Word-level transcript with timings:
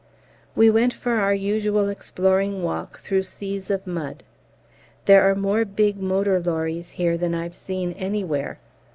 We 0.55 0.71
went 0.71 0.93
for 0.93 1.19
our 1.19 1.35
usual 1.35 1.87
exploring 1.87 2.63
walk 2.63 2.97
through 3.01 3.21
seas 3.21 3.69
of 3.69 3.85
mud. 3.85 4.23
There 5.05 5.29
are 5.29 5.35
more 5.35 5.63
big 5.63 5.97
motor 5.97 6.39
lorries 6.41 6.93
here 6.93 7.19
than 7.19 7.35
I've 7.35 7.53
seen 7.53 7.91
anywhere. 7.91 8.57